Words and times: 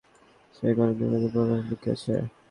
সে 0.55 0.67
কোননির্মাণাধীন 0.77 1.31
ভবনে 1.33 1.57
লুকিয়ে 1.69 1.93
আছে। 1.95 2.13